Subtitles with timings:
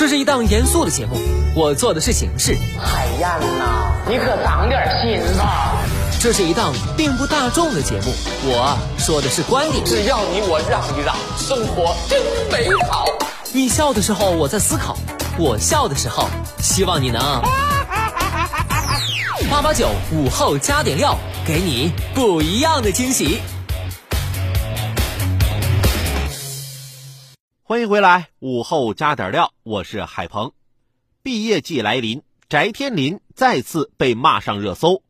[0.00, 1.14] 这是一档严肃的节目，
[1.54, 2.56] 我做的是形式。
[2.80, 5.76] 海燕呐，你可长点心吧。
[6.18, 9.84] 这是一档并不大众的节目，我说的是观点。
[9.84, 12.18] 只要你我让一让，生活真
[12.50, 13.04] 美好。
[13.52, 14.96] 你笑的时候我在思考，
[15.36, 16.26] 我笑的时候
[16.62, 17.20] 希望你能
[19.50, 21.14] 八八九午后加点料，
[21.46, 23.42] 给你不一样的惊喜。
[27.80, 30.52] 欢迎回来，午后加点料，我是海鹏。
[31.22, 35.02] 毕业季来临，翟天临再次被骂上热搜。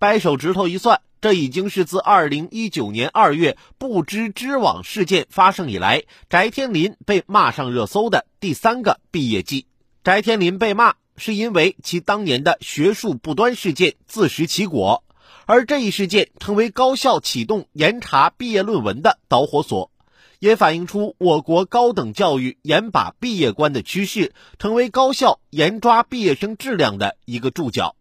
[0.00, 9.68] 掰手指头一算，这已经是自2019年2月不知知网事件发生以来，翟天临被骂上热搜的第三个毕业季。
[10.02, 15.04] 翟天临被骂是因为其当年的学术不端事件自食其果，
[15.44, 19.92] 而这一事件成为高校启动严查毕业论文的导火索。
[20.38, 27.96] 也反映出我国高等教育严把毕业关的趋势，成为高校严抓毕业生质量的一个注脚。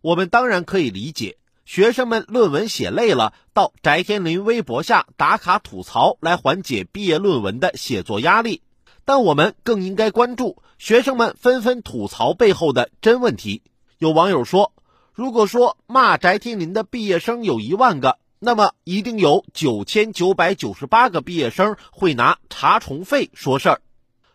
[0.00, 8.62] 我们当然可以理解，学生们论文写累了，到翟天临微博下打卡吐槽来缓解毕业论文的写作压力。
[9.04, 13.62] 但我们更应该关注学生们纷纷吐槽背后的真问题。
[13.98, 14.72] 有网友说，
[15.12, 23.82] 如果说骂翟天临的毕业生有一万个，那么，一定有九千九百九十八个毕业生会拿查重费说事儿，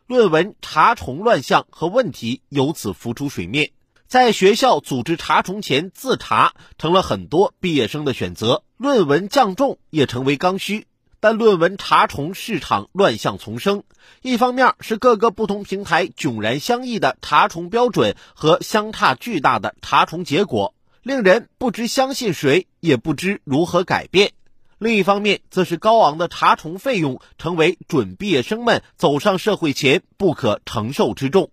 [0.06, 3.72] 论文查重乱象和问题由此浮出水面。
[4.06, 8.61] 在学校组织查重前自查，成了很多毕业生的选择。
[8.78, 10.86] 论文降重也成为刚需，
[11.20, 13.81] 但论文查重市场乱象丛生。
[14.22, 20.76] 一方面是各个不同平台迥然相异的查重标准和相差巨大的查重结果。
[21.02, 24.31] 令人不知相信谁，也不知如何改变。
[24.78, 31.50] 另一方面，则是高昂的查重费用成为准毕业生们走上社会前不可承受之重。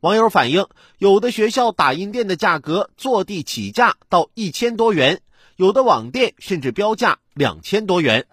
[0.00, 0.66] 网友反映，
[0.98, 5.20] 有的学校打印店的价格坐地起价到一千多元，
[5.56, 8.26] 有的网店甚至标价两千多元。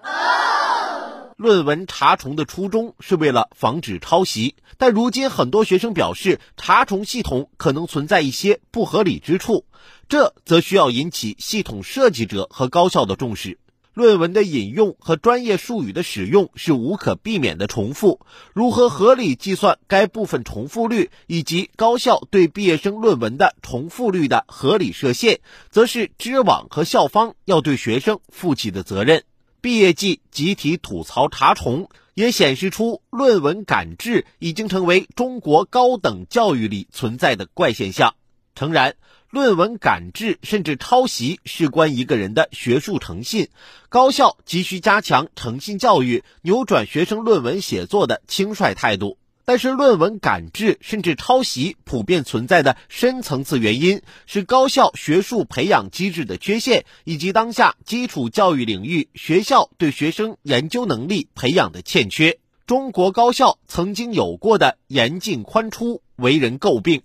[1.43, 9.65] 论文查重的初衷是为了防止抄袭，但如今很多学生表示，查重系统可能存在一些不合理之处，
[10.07, 13.59] 这则需要引起系统设计者和高校的重视。
[13.93, 18.21] 论文的引用和专业术语的使用是无可避免的重复，
[18.53, 29.25] 如何合理计算该部分重复率，以及高校对毕业生论文的重复率的合理设限，则是知网和校方要对学生负起的责任。
[29.63, 38.16] 毕业季集体吐槽查重，也显示出论文赶制已经成为中国高等教育里存在的怪现象。
[38.56, 38.96] 诚然，
[39.29, 43.47] 论文赶制甚至抄袭事关一个人的学术诚信，
[43.88, 49.18] 高校急需加强诚信教育，扭转学生论文写作的轻率态度。
[49.45, 62.39] 但是，论文赶制甚至抄袭普遍存在的深层次原因，是高校学术培养机制的缺陷，以及当下基础教育领域学校对学生研究能力培养的欠缺。
[62.65, 67.01] 中国高校曾经有过的严进宽出为人诟病，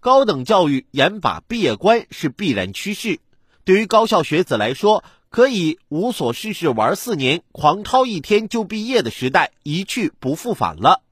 [0.00, 3.20] 高等教育严把毕业关是必然趋势。
[3.64, 11.02] 对于高校学子来说，可以无所事事玩四年，狂抄一天就毕业的时代一去不复返了。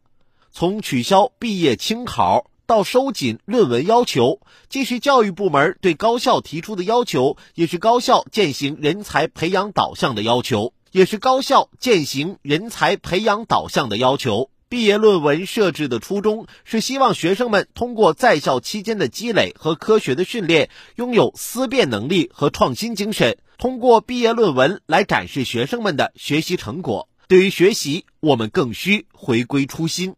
[0.52, 14.50] 从取消毕业清考到收紧论文要求，既是教育部门对高校提出的要求，也是高校践行人才培养导向的要求，也是高校践行人才培养导向的要求。
[14.68, 27.08] 毕业论文设置的初衷是希望学生们通过在校期间的积累和科学的训练，拥有思辨能力和创新精神，通过毕业论文来展示学生们的学习成果。
[27.28, 30.16] 对于学习，我们更需回归初心。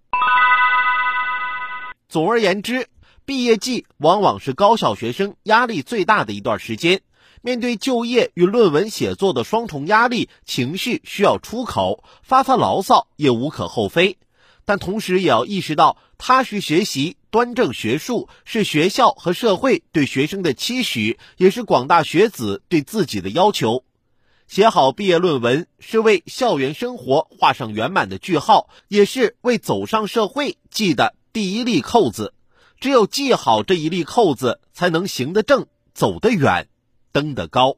[2.10, 2.88] 总而言之，
[3.25, 7.03] 毕业季往往是高校学生压力最大的一段时间。
[7.41, 14.19] 面对就业与论文写作的双重压力，情绪需要出口，发发牢骚也无可厚非。
[14.65, 23.84] 但同时也要意识到，踏实学习、端正学术是学校和社会对学生的期许，也是广大学子对自己的要求。
[24.48, 31.15] 写好毕业论文是为校园生活画上圆满的句号，也是为走上社会系的。
[31.32, 32.34] 第一粒扣子，
[32.80, 36.66] 只有系好这一粒扣子，才能行得正、走得远、
[37.12, 37.77] 登得高。